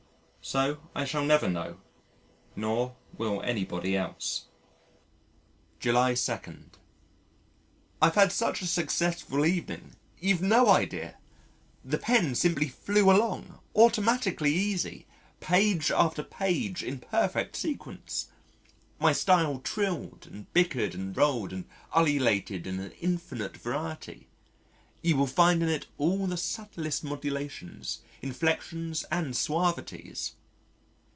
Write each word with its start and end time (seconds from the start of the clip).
So 0.43 0.79
I 0.95 1.05
shall 1.05 1.23
never 1.23 1.47
know, 1.47 1.79
nor 2.55 2.95
will 3.15 3.43
anybody 3.43 3.95
else. 3.95 4.45
July 5.79 6.15
2. 6.15 6.39
I've 8.01 8.15
had 8.15 8.31
such 8.31 8.61
a 8.61 8.65
successful 8.67 9.45
evening 9.45 9.95
you've 10.19 10.41
no 10.41 10.67
idea! 10.67 11.17
The 11.85 11.99
pen 11.99 12.33
simply 12.33 12.67
flew 12.69 13.09
along, 13.11 13.59
automatically 13.75 14.51
easy, 14.51 15.05
page 15.41 15.91
after 15.91 16.23
page 16.23 16.81
in 16.83 16.99
perfect 16.99 17.55
sequence. 17.55 18.29
My 18.99 19.13
style 19.13 19.59
trilled 19.59 20.25
and 20.29 20.51
bickered 20.53 20.95
and 20.95 21.15
rolled 21.15 21.53
and 21.53 21.65
ululated 21.95 22.65
in 22.65 22.79
an 22.79 22.91
infinite 22.93 23.55
variety; 23.57 24.27
you 25.03 25.17
will 25.17 25.25
find 25.27 25.63
in 25.63 25.69
it 25.69 25.87
all 25.97 26.27
the 26.27 26.37
subtlest 26.37 27.03
modulations, 27.03 28.01
inflections 28.21 29.03
and 29.09 29.35
suavities. 29.35 30.33